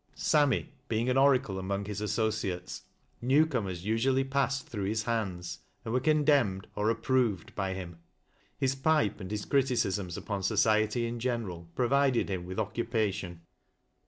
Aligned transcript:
Sammy 0.15 0.71
being 0.87 1.09
an 1.09 1.17
oracle 1.19 1.59
among 1.59 1.85
his 1.85 2.01
associates, 2.01 2.85
new 3.21 3.45
cornel's 3.45 3.81
usually 3.83 4.23
passed 4.23 4.67
through 4.67 4.85
his 4.85 5.03
hands, 5.03 5.59
and 5.85 5.93
were 5.93 5.99
condemned, 5.99 6.65
or 6.75 6.89
approved, 6.89 7.53
by 7.53 7.75
him. 7.75 7.99
His 8.57 8.73
pipe, 8.73 9.19
and 9.21 9.29
his 9.29 9.45
criticisms 9.45 10.17
upon 10.17 10.41
society 10.41 11.05
in 11.05 11.19
general, 11.19 11.69
provided 11.75 12.29
him 12.31 12.47
with 12.47 12.57
occupation. 12.57 13.41